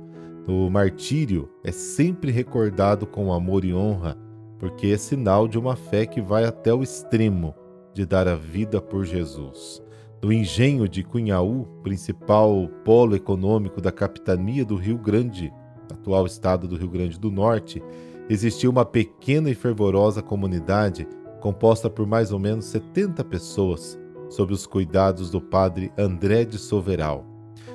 O 0.49 0.71
martírio 0.71 1.51
é 1.63 1.71
sempre 1.71 2.31
recordado 2.31 3.07
com 3.07 3.33
amor 3.33 3.65
e 3.65 3.75
honra, 3.75 4.17
porque 4.59 4.89
é 4.89 4.97
sinal 4.97 5.47
de 5.47 5.59
uma 5.59 5.77
fé 5.77 6.07
que 6.07 6.21
vai 6.21 6.45
até 6.45 6.73
o 6.73 6.83
extremo 6.83 7.55
de 7.93 8.07
dar 8.07 8.27
a 8.27 8.35
vida 8.35 8.81
por 8.81 9.05
Jesus. 9.05 9.83
No 10.23 10.33
engenho 10.33 10.89
de 10.89 11.03
Cunhaú, 11.03 11.67
principal 11.83 12.69
polo 12.85 13.15
econômico 13.15 13.81
da 13.81 13.93
capitania 13.93 14.65
do 14.65 14.77
Rio 14.77 14.99
Grande, 14.99 15.53
atual 15.91 16.27
estado 16.27 16.67
do 16.67 16.77
Rio 16.77 16.89
Grande 16.89 17.19
do 17.19 17.31
Norte, 17.31 17.83
existia 18.29 18.69
uma 18.69 18.85
pequena 18.85 19.51
e 19.51 19.55
fervorosa 19.55 20.23
comunidade 20.23 21.07
composta 21.41 21.91
por 21.91 22.07
mais 22.07 22.33
ou 22.33 22.39
menos 22.39 22.67
70 22.67 23.25
pessoas, 23.25 23.99
sob 24.29 24.53
os 24.53 24.67
cuidados 24.67 25.31
do 25.31 25.41
padre 25.41 25.93
André 25.99 26.45
de 26.45 26.59
Soveral. 26.59 27.27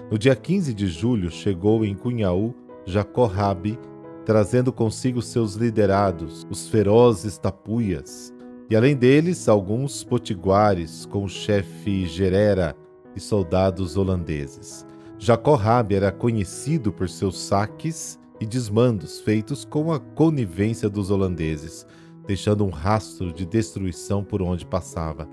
No 0.09 0.17
dia 0.17 0.35
15 0.35 0.73
de 0.73 0.87
julho 0.87 1.29
chegou 1.29 1.83
em 1.83 1.95
Cunhaú 1.95 2.53
Jacó 2.85 3.25
Rabi, 3.25 3.79
trazendo 4.23 4.71
consigo 4.71 5.21
seus 5.21 5.55
liderados, 5.55 6.45
os 6.49 6.69
ferozes 6.69 7.37
tapuias, 7.37 8.33
e 8.69 8.75
além 8.75 8.95
deles 8.95 9.49
alguns 9.49 10.03
potiguares 10.03 11.05
com 11.05 11.23
o 11.23 11.29
chefe 11.29 12.05
Gerera 12.05 12.75
e 13.15 13.19
soldados 13.19 13.97
holandeses. 13.97 14.85
Jacó 15.17 15.55
Rabi 15.55 15.95
era 15.95 16.11
conhecido 16.11 16.91
por 16.91 17.09
seus 17.09 17.39
saques 17.39 18.19
e 18.39 18.45
desmandos 18.45 19.19
feitos 19.19 19.65
com 19.65 19.91
a 19.91 19.99
conivência 19.99 20.89
dos 20.89 21.09
holandeses, 21.09 21.87
deixando 22.27 22.65
um 22.65 22.69
rastro 22.69 23.31
de 23.31 23.45
destruição 23.45 24.23
por 24.23 24.41
onde 24.41 24.65
passava. 24.65 25.27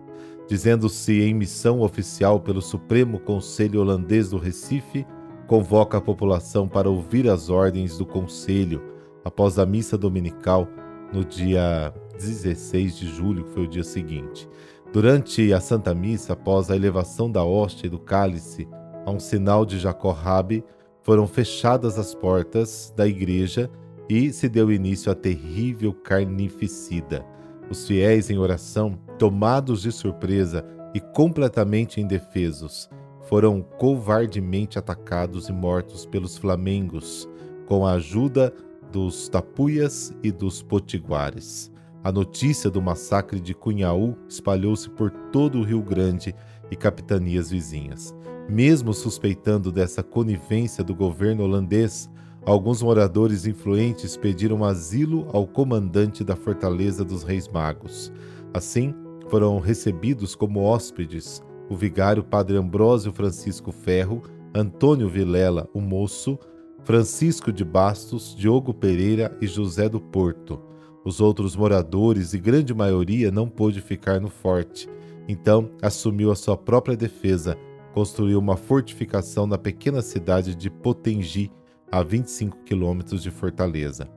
Dizendo-se 0.48 1.20
em 1.22 1.34
missão 1.34 1.80
oficial 1.80 2.40
pelo 2.40 2.60
Supremo 2.60 3.18
Conselho 3.18 3.80
Holandês 3.80 4.30
do 4.30 4.38
Recife, 4.38 5.06
convoca 5.46 5.98
a 5.98 6.00
população 6.00 6.68
para 6.68 6.90
ouvir 6.90 7.28
as 7.28 7.48
ordens 7.48 7.96
do 7.96 8.04
Conselho 8.04 8.82
após 9.24 9.58
a 9.58 9.66
missa 9.66 9.96
dominical 9.96 10.68
no 11.12 11.24
dia 11.24 11.92
16 12.18 12.96
de 12.96 13.08
julho, 13.08 13.44
que 13.44 13.52
foi 13.52 13.64
o 13.64 13.68
dia 13.68 13.84
seguinte. 13.84 14.48
Durante 14.92 15.52
a 15.52 15.60
Santa 15.60 15.94
Missa, 15.94 16.34
após 16.34 16.70
a 16.70 16.76
elevação 16.76 17.30
da 17.30 17.42
hóstia 17.42 17.86
e 17.86 17.90
do 17.90 17.98
cálice, 17.98 18.68
a 19.06 19.10
um 19.10 19.18
sinal 19.18 19.64
de 19.64 19.78
Jacó 19.78 20.12
Rabi, 20.12 20.64
foram 21.02 21.26
fechadas 21.26 21.98
as 21.98 22.14
portas 22.14 22.92
da 22.96 23.06
igreja 23.06 23.70
e 24.08 24.32
se 24.32 24.48
deu 24.48 24.72
início 24.72 25.10
à 25.10 25.14
terrível 25.14 25.92
carnificida. 25.92 27.24
Os 27.70 27.86
fiéis 27.86 28.30
em 28.30 28.38
oração, 28.38 28.98
tomados 29.18 29.82
de 29.82 29.92
surpresa 29.92 30.64
e 30.94 31.00
completamente 31.00 32.00
indefesos, 32.00 32.88
foram 33.22 33.62
covardemente 33.62 34.78
atacados 34.78 35.48
e 35.48 35.52
mortos 35.52 36.04
pelos 36.04 36.36
flamengos, 36.36 37.28
com 37.66 37.86
a 37.86 37.92
ajuda 37.92 38.52
dos 38.90 39.28
tapuias 39.28 40.14
e 40.22 40.30
dos 40.30 40.62
potiguares. 40.62 41.72
A 42.04 42.10
notícia 42.10 42.68
do 42.68 42.82
massacre 42.82 43.40
de 43.40 43.54
Cunhaú 43.54 44.16
espalhou-se 44.28 44.90
por 44.90 45.10
todo 45.32 45.60
o 45.60 45.62
Rio 45.62 45.80
Grande 45.80 46.34
e 46.70 46.76
capitanias 46.76 47.50
vizinhas. 47.50 48.14
Mesmo 48.48 48.92
suspeitando 48.92 49.70
dessa 49.70 50.02
conivência 50.02 50.82
do 50.82 50.94
governo 50.94 51.44
holandês, 51.44 52.10
alguns 52.44 52.82
moradores 52.82 53.46
influentes 53.46 54.16
pediram 54.16 54.64
asilo 54.64 55.28
ao 55.32 55.46
comandante 55.46 56.24
da 56.24 56.36
fortaleza 56.36 57.04
dos 57.04 57.22
Reis 57.22 57.48
Magos. 57.48 58.12
Assim, 58.52 58.94
foram 59.28 59.58
recebidos 59.58 60.34
como 60.34 60.60
hóspedes 60.60 61.42
o 61.72 61.76
vigário 61.76 62.22
Padre 62.22 62.56
Ambrósio 62.56 63.12
Francisco 63.12 63.72
Ferro, 63.72 64.22
Antônio 64.54 65.08
Vilela, 65.08 65.68
o 65.72 65.80
moço, 65.80 66.38
Francisco 66.84 67.50
de 67.50 67.64
Bastos, 67.64 68.34
Diogo 68.36 68.74
Pereira 68.74 69.34
e 69.40 69.46
José 69.46 69.88
do 69.88 70.00
Porto. 70.00 70.60
Os 71.04 71.20
outros 71.20 71.56
moradores 71.56 72.34
e 72.34 72.38
grande 72.38 72.74
maioria 72.74 73.30
não 73.30 73.48
pôde 73.48 73.80
ficar 73.80 74.20
no 74.20 74.28
forte, 74.28 74.88
Então 75.28 75.70
assumiu 75.80 76.30
a 76.30 76.34
sua 76.34 76.56
própria 76.56 76.96
defesa, 76.96 77.56
construiu 77.94 78.38
uma 78.38 78.56
fortificação 78.56 79.46
na 79.46 79.56
pequena 79.56 80.02
cidade 80.02 80.54
de 80.54 80.68
Potengi, 80.68 81.50
a 81.92 82.02
25 82.02 82.56
quilômetros 82.64 83.22
de 83.22 83.30
Fortaleza. 83.30 84.08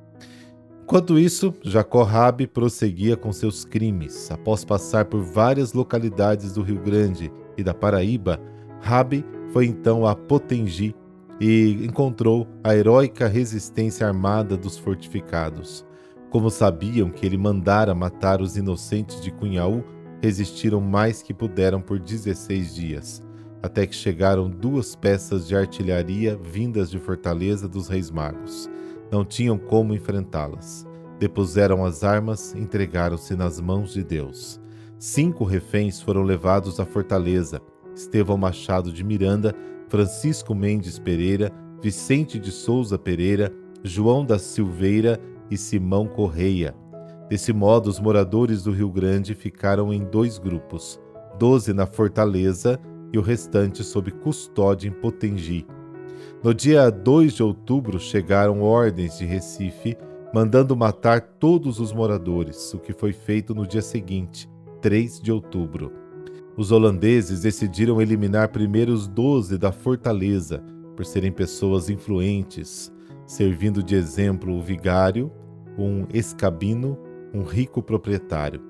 Enquanto 0.82 1.20
isso, 1.20 1.54
Jacó 1.64 2.04
Rabi 2.04 2.48
prosseguia 2.48 3.18
com 3.18 3.34
seus 3.34 3.66
crimes. 3.66 4.32
Após 4.32 4.64
passar 4.64 5.06
por 5.06 5.22
várias 5.22 5.74
localidades 5.74 6.54
do 6.54 6.62
Rio 6.62 6.80
Grande 6.80 7.32
e 7.58 7.64
da 7.64 7.74
Paraíba, 7.74 8.40
Rabi 8.80 9.26
foi 9.52 9.66
então 9.66 10.06
a 10.06 10.16
Potengi 10.16 10.96
e 11.42 11.84
encontrou 11.84 12.48
a 12.64 12.76
heróica 12.76 13.28
resistência 13.28 14.08
armada 14.08 14.56
dos 14.56 14.78
fortificados. 14.78 15.86
Como 16.30 16.50
sabiam 16.50 17.10
que 17.10 17.26
ele 17.26 17.38
mandara 17.38 17.96
matar 17.96 18.42
os 18.42 18.56
inocentes 18.56 19.20
de 19.22 19.32
Cunhaú, 19.32 19.84
resistiram 20.22 20.80
mais 20.80 21.22
que 21.22 21.34
puderam 21.34 21.82
por 21.82 22.00
16 22.00 22.76
dias, 22.76 23.24
até 23.62 23.88
que 23.88 23.96
chegaram 23.96 24.50
duas 24.50 24.96
peças 24.96 25.48
de 25.48 25.56
artilharia 25.56 26.38
vindas 26.42 26.90
de 26.90 27.00
Fortaleza 27.00 27.68
dos 27.68 27.88
Reis 27.88 28.12
Magos 28.12 28.70
não 29.12 29.24
tinham 29.24 29.58
como 29.58 29.94
enfrentá-las. 29.94 30.86
Depuseram 31.20 31.86
as 31.86 32.04
armas 32.04 32.54
entregaram-se 32.56 33.36
nas 33.36 33.62
mãos 33.62 33.94
de 33.94 34.04
Deus. 34.04 34.60
Cinco 34.98 35.44
reféns 35.44 36.02
foram 36.02 36.24
levados 36.24 36.80
à 36.80 36.86
fortaleza: 36.86 37.62
Estevão 37.96 38.38
Machado 38.38 38.92
de 38.92 39.04
Miranda, 39.04 39.54
Francisco 39.88 40.54
Mendes 40.54 41.00
Pereira, 41.00 41.52
Vicente 41.82 42.40
de 42.40 42.52
Souza 42.52 42.98
Pereira, 42.98 43.54
João 43.84 44.26
da 44.26 44.40
Silveira 44.40 45.20
e 45.50 45.58
Simão 45.58 46.08
Correia. 46.08 46.76
Desse 47.30 47.54
modo, 47.54 47.90
os 47.90 48.00
moradores 48.00 48.64
do 48.64 48.72
Rio 48.72 48.92
Grande 48.92 49.34
ficaram 49.34 49.94
em 49.94 50.04
dois 50.04 50.38
grupos: 50.38 51.00
doze 51.40 51.72
na 51.74 51.86
fortaleza 51.86 52.80
e 53.16 53.18
o 53.18 53.22
restante 53.22 53.82
sob 53.82 54.12
custódia 54.12 54.90
em 54.90 54.92
Potengi. 54.92 55.66
No 56.44 56.54
dia 56.54 56.90
2 56.90 57.34
de 57.34 57.44
outubro 57.44 57.98
chegaram 57.98 58.62
ordens 58.62 59.18
de 59.18 59.26
Recife 59.26 59.98
mandando 60.34 60.76
matar 60.76 61.22
todos 61.22 61.80
os 61.80 61.94
moradores, 61.94 62.74
o 62.74 62.80
que 62.80 62.92
foi 62.92 63.14
feito 63.14 63.56
no 63.56 63.66
dia 63.66 63.82
seguinte, 63.82 64.50
3 64.82 65.22
de 65.22 65.32
outubro. 65.32 65.94
Os 66.58 66.74
holandeses 66.74 67.42
decidiram 67.42 68.02
eliminar 68.02 68.50
primeiro 68.50 68.92
os 68.92 69.08
12 69.08 69.58
da 69.58 69.72
fortaleza, 69.72 70.62
por 70.94 71.06
serem 71.06 71.32
pessoas 71.32 71.90
influentes, 71.90 72.92
servindo 73.26 73.82
de 73.82 73.96
exemplo 73.96 74.54
o 74.54 74.62
vigário, 74.62 75.32
um 75.78 76.06
escabino, 76.14 76.98
um 77.34 77.44
rico 77.44 77.82
proprietário. 77.82 78.62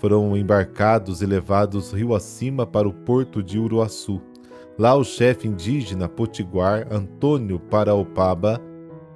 Foram 0.00 0.34
embarcados 0.34 1.20
e 1.20 1.26
levados 1.26 1.92
rio 1.92 2.14
acima 2.14 2.66
para 2.66 2.88
o 2.88 2.92
porto 2.92 3.42
de 3.42 3.58
Uruaçu. 3.58 4.18
Lá 4.78 4.94
o 4.94 5.04
chefe 5.04 5.46
indígena 5.46 6.08
potiguar 6.08 6.88
Antônio 6.90 7.60
Paraopaba 7.60 8.58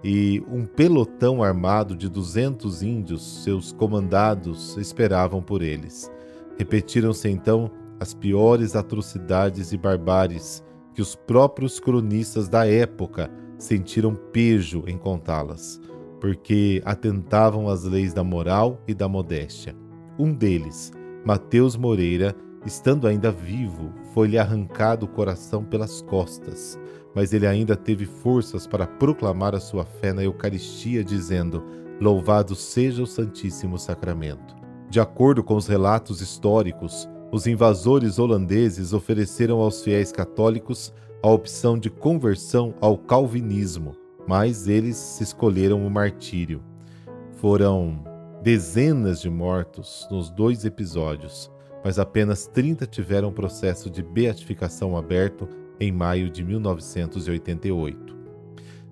e 0.04 0.44
um 0.46 0.66
pelotão 0.66 1.42
armado 1.42 1.96
de 1.96 2.06
200 2.10 2.82
índios, 2.82 3.42
seus 3.42 3.72
comandados, 3.72 4.76
esperavam 4.76 5.40
por 5.40 5.62
eles. 5.62 6.12
Repetiram-se 6.58 7.30
então 7.30 7.70
as 7.98 8.12
piores 8.12 8.76
atrocidades 8.76 9.72
e 9.72 9.78
barbáries 9.78 10.62
que 10.92 11.00
os 11.00 11.16
próprios 11.16 11.80
cronistas 11.80 12.46
da 12.46 12.66
época 12.68 13.30
sentiram 13.56 14.14
pejo 14.14 14.84
em 14.86 14.98
contá-las, 14.98 15.80
porque 16.20 16.82
atentavam 16.84 17.70
às 17.70 17.84
leis 17.84 18.12
da 18.12 18.22
moral 18.22 18.82
e 18.86 18.92
da 18.92 19.08
modéstia. 19.08 19.83
Um 20.18 20.32
deles, 20.32 20.92
Mateus 21.24 21.76
Moreira, 21.76 22.36
Estando 22.64 23.06
ainda 23.06 23.30
vivo, 23.30 23.92
foi-lhe 24.14 24.38
arrancado 24.38 25.04
o 25.04 25.08
coração 25.08 25.62
pelas 25.62 26.00
costas, 26.00 26.78
mas 27.14 27.34
ele 27.34 27.46
ainda 27.46 27.76
teve 27.76 28.06
forças 28.06 28.66
para 28.66 28.86
proclamar 28.86 29.54
a 29.54 29.60
sua 29.60 29.84
fé 29.84 30.14
na 30.14 30.24
Eucaristia, 30.24 31.04
dizendo: 31.04 31.62
Louvado 32.00 32.54
seja 32.54 33.02
o 33.02 33.06
Santíssimo 33.06 33.78
Sacramento. 33.78 34.56
De 34.88 34.98
acordo 34.98 35.44
com 35.44 35.56
os 35.56 35.66
relatos 35.66 36.22
históricos, 36.22 37.06
os 37.30 37.46
invasores 37.46 38.18
holandeses 38.18 38.94
ofereceram 38.94 39.58
aos 39.58 39.82
fiéis 39.82 40.10
católicos 40.10 40.90
a 41.22 41.28
opção 41.28 41.78
de 41.78 41.90
conversão 41.90 42.74
ao 42.80 42.96
calvinismo, 42.96 43.94
mas 44.26 44.68
eles 44.68 45.20
escolheram 45.20 45.86
o 45.86 45.90
martírio. 45.90 46.62
Foram 47.32 48.02
dezenas 48.44 49.22
de 49.22 49.30
mortos 49.30 50.06
nos 50.10 50.28
dois 50.28 50.66
episódios, 50.66 51.50
mas 51.82 51.98
apenas 51.98 52.46
30 52.46 52.86
tiveram 52.86 53.32
processo 53.32 53.88
de 53.88 54.02
beatificação 54.02 54.98
aberto 54.98 55.48
em 55.80 55.90
maio 55.90 56.28
de 56.28 56.44
1988. 56.44 58.14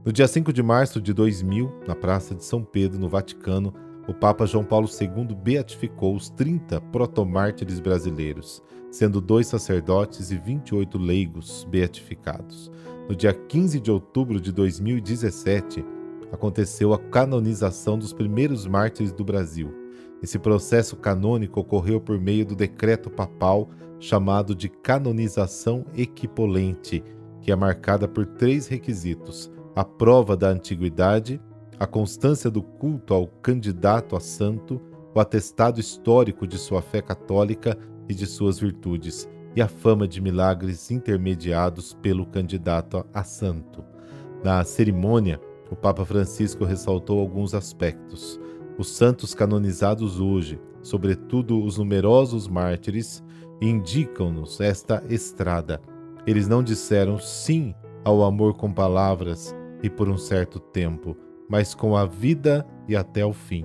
No 0.07 0.11
dia 0.11 0.27
5 0.27 0.55
de 0.55 0.63
março 0.63 1.03
de 1.03 1.13
2000, 1.13 1.71
na 1.87 1.95
Praça 1.95 2.35
de 2.35 2.43
São 2.43 2.65
Pedro, 2.65 2.99
no 2.99 3.11
Vaticano, 3.11 3.75
o 4.09 4.15
Papa 4.15 4.47
João 4.47 4.65
Paulo 4.65 4.89
II 4.89 5.37
beatificou 5.37 6.17
os 6.17 6.31
30 6.31 6.81
protomártires 6.81 7.79
brasileiros, 7.79 8.63
sendo 8.91 9.21
dois 9.21 9.49
sacerdotes 9.49 10.31
e 10.31 10.39
28 10.39 10.97
leigos 10.97 11.67
beatificados. 11.71 12.73
No 13.07 13.15
dia 13.15 13.35
15 13.35 13.79
de 13.81 13.91
outubro 13.91 14.41
de 14.41 14.51
2017, 14.51 15.85
aconteceu 16.33 16.93
a 16.93 16.99
canonização 16.99 17.97
dos 17.97 18.13
primeiros 18.13 18.67
mártires 18.67 19.13
do 19.13 19.25
Brasil, 19.25 19.83
esse 20.23 20.39
processo 20.39 20.95
canônico 20.97 21.59
ocorreu 21.59 22.01
por 22.01 22.19
meio 22.21 22.47
do 22.47 22.55
decreto 22.55 23.11
papal 23.11 23.69
chamado 23.99 24.55
de 24.55 24.69
canonização 24.69 25.85
equipolente, 25.97 27.03
que 27.41 27.51
é 27.51 27.57
marcada 27.57 28.07
por 28.07 28.25
três 28.25 28.69
requisitos: 28.69 29.51
a 29.75 29.85
prova 29.85 30.37
da 30.37 30.49
antiguidade, 30.49 31.41
a 31.77 31.89
constância 31.89 32.49
do 32.49 32.63
culto 32.63 33.13
ao 33.13 33.27
candidato 33.27 34.15
a 34.15 34.21
santo, 34.21 34.81
o 35.13 35.19
atestado 35.19 35.81
histórico 35.81 36.47
de 36.47 36.57
sua 36.57 36.81
fé 36.81 37.03
católica 37.03 37.77
e 38.09 38.15
de 38.15 38.27
suas 38.27 38.61
virtudes, 38.61 39.29
e 39.57 39.61
a 39.61 39.67
fama 39.67 40.07
de 40.07 40.21
milagres 40.21 40.89
intermediados 40.93 41.95
pelo 41.95 42.25
candidato 42.27 43.05
a 43.13 43.25
santo. 43.25 43.85
Na 44.45 44.63
cerimônia, 44.65 45.41
o 45.73 45.77
Papa 45.77 46.05
Francisco 46.05 46.67
ressaltou 46.67 47.19
alguns 47.19 47.55
aspectos. 47.55 48.39
Os 48.77 48.91
santos 48.91 49.33
canonizados 49.33 50.21
hoje, 50.21 50.61
sobretudo 50.83 51.65
os 51.65 51.79
numerosos 51.79 52.47
mártires, 52.47 53.25
indicam-nos 53.59 54.61
esta 54.61 55.03
estrada. 55.09 55.81
Eles 56.27 56.47
não 56.47 56.63
disseram 56.63 57.19
sim 57.19 57.75
ao 58.05 58.23
amor 58.23 58.53
com 58.53 58.71
palavras 58.71 59.57
e 59.83 59.89
por 59.89 60.11
um 60.11 60.19
certo 60.19 60.61
tempo, 60.61 61.17
mas 61.49 61.75
com 61.75 61.97
a 61.97 62.05
vida 62.05 62.67
e 62.87 62.95
até 62.95 63.25
o 63.25 63.33
fim. 63.33 63.65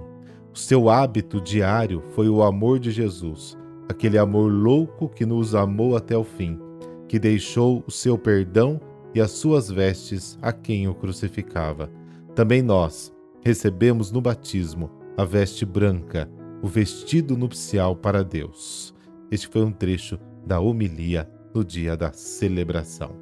O 0.54 0.58
seu 0.58 0.90
hábito 0.90 1.42
diário 1.42 2.02
foi 2.16 2.30
o 2.30 2.42
amor 2.42 2.80
de 2.80 2.90
Jesus, 2.90 3.58
aquele 3.90 4.18
amor 4.18 4.50
louco 4.50 5.10
que 5.10 5.26
nos 5.26 5.54
amou 5.54 5.98
até 5.98 6.16
o 6.16 6.24
fim, 6.24 6.58
que 7.10 7.20
deixou 7.20 7.84
o 7.86 7.92
seu 7.92 8.18
perdão 8.18 8.80
e 9.14 9.20
as 9.20 9.32
suas 9.32 9.70
vestes 9.70 10.40
a 10.42 10.54
quem 10.54 10.88
o 10.88 10.96
crucificava. 10.96 11.97
Também 12.38 12.62
nós 12.62 13.12
recebemos 13.44 14.12
no 14.12 14.22
batismo 14.22 14.92
a 15.18 15.26
veste 15.26 15.66
branca, 15.66 16.30
o 16.62 16.68
vestido 16.68 17.36
nupcial 17.36 17.96
para 17.96 18.24
Deus. 18.24 18.94
Este 19.32 19.48
foi 19.48 19.64
um 19.64 19.72
trecho 19.72 20.20
da 20.46 20.60
homilia 20.60 21.28
no 21.52 21.66
dia 21.66 21.98
da 21.98 22.14
celebração. 22.14 23.16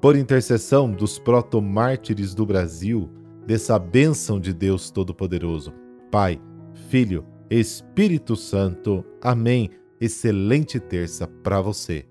Por 0.00 0.14
intercessão 0.14 0.92
dos 0.92 1.18
proto-mártires 1.18 2.32
do 2.32 2.46
Brasil, 2.46 3.10
dessa 3.48 3.76
bênção 3.80 4.38
de 4.38 4.54
Deus 4.54 4.92
Todo-Poderoso, 4.92 5.72
Pai, 6.08 6.40
Filho, 6.88 7.26
Espírito 7.50 8.36
Santo. 8.36 9.04
Amém. 9.20 9.70
Excelente 10.00 10.78
terça 10.78 11.26
para 11.26 11.60
você. 11.60 12.06